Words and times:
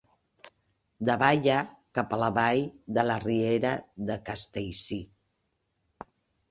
Davalla 1.09 1.57
cap 1.99 2.15
a 2.15 2.19
la 2.23 2.31
vall 2.39 2.63
de 2.99 3.07
la 3.11 3.19
riera 3.29 3.77
de 4.09 4.19
Castellcir. 4.33 5.03